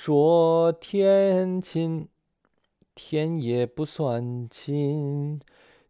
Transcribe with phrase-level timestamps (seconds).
[0.00, 2.06] 说天亲，
[2.94, 5.40] 天也不算亲，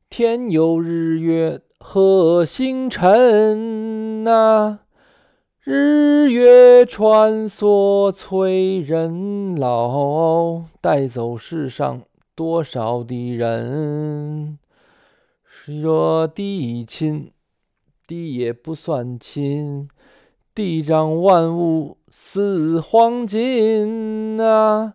[0.08, 4.80] 天有日月和星辰呐。
[5.62, 12.00] 日月穿梭催人老，带走世上
[12.34, 14.58] 多少的人。
[15.44, 17.30] 说地亲，
[18.06, 19.86] 地也不算亲，
[20.58, 24.94] 地长万物似黄金呐。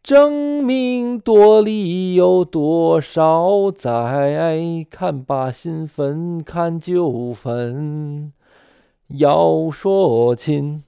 [0.00, 4.86] 争名夺利有多少载？
[4.88, 8.32] 看罢新坟，看旧坟。
[9.08, 10.84] 要说亲，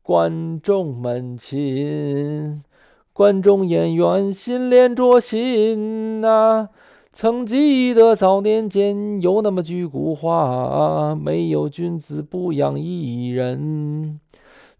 [0.00, 2.62] 观众们亲，
[3.12, 6.68] 观众演员心连着心呐。
[7.18, 14.20] 曾记得早年间有那么句古话：没有君子不养艺人。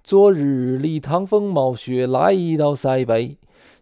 [0.05, 3.39] 昨日里唐风冒雪来到塞北，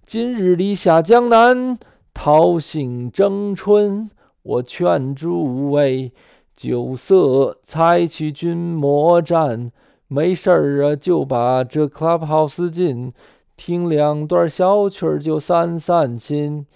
[0.07, 1.77] 今日里下江南
[2.15, 4.09] 桃杏争春。
[4.45, 6.13] 我劝诸位。
[6.55, 9.73] 酒色财去君莫沾，
[10.07, 13.13] 没事儿啊就把这 Clubhouse 进，
[13.57, 16.67] 听两段小曲儿就散散心。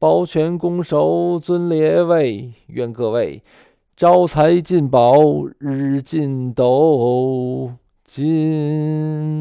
[0.00, 3.42] 保全攻守尊列位，愿各位
[3.96, 5.18] 招财进宝
[5.58, 7.72] 日进斗
[8.04, 9.37] 金。